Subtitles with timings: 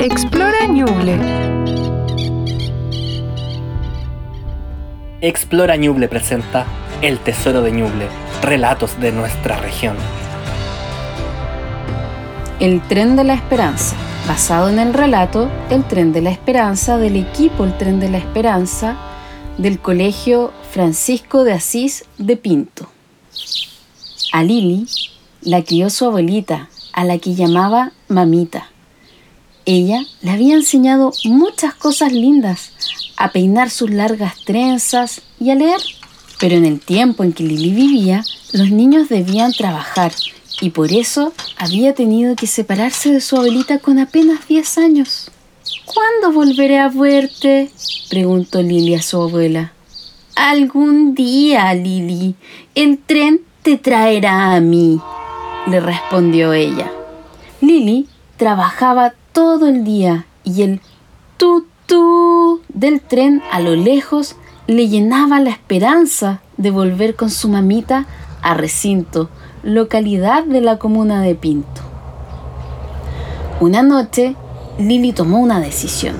[0.00, 1.18] Explora Ñuble.
[5.20, 6.66] Explora Ñuble presenta
[7.02, 8.06] El Tesoro de Ñuble,
[8.40, 9.96] relatos de nuestra región.
[12.60, 13.96] El tren de la esperanza,
[14.28, 18.18] basado en el relato El tren de la esperanza del equipo El tren de la
[18.18, 18.96] esperanza
[19.58, 22.88] del Colegio Francisco de Asís de Pinto.
[24.32, 24.86] A Lili
[25.40, 28.70] la crió su abuelita, a la que llamaba mamita.
[29.70, 32.70] Ella le había enseñado muchas cosas lindas,
[33.18, 35.78] a peinar sus largas trenzas y a leer.
[36.40, 40.12] Pero en el tiempo en que Lili vivía, los niños debían trabajar
[40.62, 45.30] y por eso había tenido que separarse de su abuelita con apenas 10 años.
[45.84, 47.70] ¿Cuándo volveré a verte?
[48.08, 49.74] preguntó Lili a su abuela.
[50.34, 52.36] Algún día, Lili.
[52.74, 54.98] El tren te traerá a mí,
[55.66, 56.90] le respondió ella.
[57.60, 60.80] Lili trabajaba todo el día y el
[61.36, 64.34] tutú del tren a lo lejos
[64.66, 68.06] le llenaba la esperanza de volver con su mamita
[68.42, 69.30] a Recinto,
[69.62, 71.82] localidad de la comuna de Pinto.
[73.60, 74.34] Una noche,
[74.76, 76.16] Lili tomó una decisión.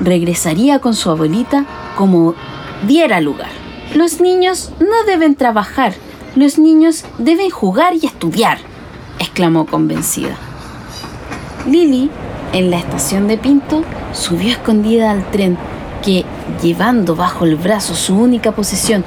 [0.00, 2.36] Regresaría con su abuelita como
[2.86, 3.50] diera lugar.
[3.96, 5.94] Los niños no deben trabajar,
[6.36, 8.58] los niños deben jugar y estudiar,
[9.18, 10.36] exclamó convencida.
[11.66, 12.08] Lili,
[12.52, 15.56] en la estación de Pinto, subió escondida al tren
[16.02, 16.24] que,
[16.62, 19.04] llevando bajo el brazo su única posesión,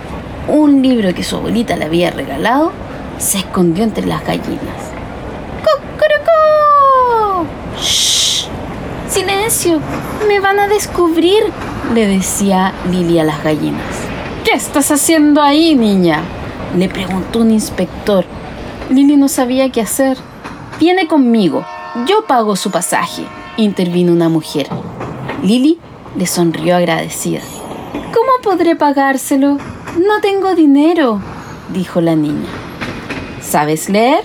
[0.47, 2.71] un libro que su abuelita le había regalado,
[3.17, 4.59] se escondió entre las gallinas.
[5.63, 7.47] ¡Cucurucú!
[7.79, 8.47] ¡Shh!
[9.09, 9.79] ¡Silencio!
[10.27, 11.43] ¡Me van a descubrir!
[11.93, 13.81] le decía Lili a las gallinas.
[14.43, 16.21] ¿Qué estás haciendo ahí, niña?
[16.75, 18.25] le preguntó un inspector.
[18.89, 20.17] Lili no sabía qué hacer.
[20.79, 21.63] Viene conmigo,
[22.03, 23.23] yo pago su pasaje,
[23.55, 24.67] intervino una mujer.
[25.41, 25.79] Lili
[26.17, 27.39] le sonrió agradecida.
[27.93, 29.57] ¿Cómo podré pagárselo?
[30.05, 31.21] No tengo dinero,
[31.69, 32.50] dijo la niña.
[33.41, 34.23] ¿Sabes leer?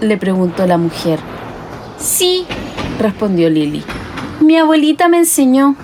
[0.00, 1.20] le preguntó la mujer.
[1.98, 2.46] Sí,
[2.98, 3.82] respondió Lili.
[4.40, 5.76] Mi abuelita me enseñó.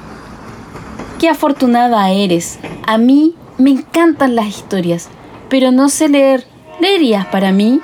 [1.19, 2.59] Qué afortunada eres.
[2.87, 5.09] A mí me encantan las historias,
[5.51, 6.47] pero no sé leer.
[6.81, 7.81] ¿Leerías para mí?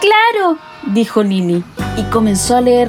[0.00, 1.64] Claro, dijo Lili
[2.00, 2.88] y comenzó a leer.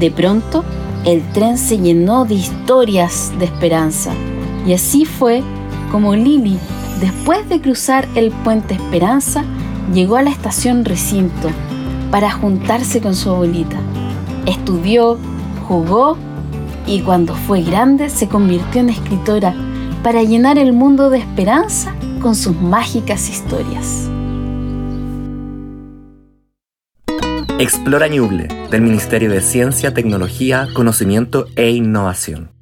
[0.00, 0.64] De pronto,
[1.04, 4.12] el tren se llenó de historias de esperanza.
[4.66, 5.42] Y así fue
[5.92, 6.58] como Lili,
[7.00, 9.44] después de cruzar el puente Esperanza,
[9.94, 11.48] llegó a la estación Recinto
[12.10, 13.76] para juntarse con su abuelita.
[14.46, 15.18] Estudió,
[15.68, 16.16] jugó
[16.86, 19.54] y cuando fue grande se convirtió en escritora
[20.02, 24.08] para llenar el mundo de esperanza con sus mágicas historias.
[27.58, 32.55] Explora Ñuble, del Ministerio de Ciencia, Tecnología, Conocimiento e Innovación.